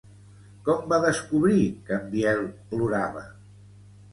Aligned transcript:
Com 0.69 0.87
va 0.93 0.99
descobrir 1.03 1.59
que 1.91 1.99
en 1.99 2.09
Biel 2.15 2.43
plorava? 2.73 3.23